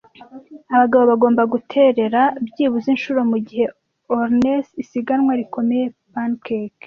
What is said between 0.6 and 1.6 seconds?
Abagabo bagomba